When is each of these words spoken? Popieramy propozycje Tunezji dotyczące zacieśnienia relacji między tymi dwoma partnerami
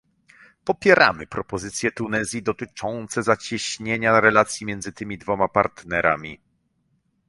Popieramy 0.65 1.27
propozycje 1.27 1.91
Tunezji 1.91 2.43
dotyczące 2.43 3.23
zacieśnienia 3.23 4.19
relacji 4.19 4.65
między 4.65 4.91
tymi 4.91 5.17
dwoma 5.17 5.47
partnerami 5.47 6.39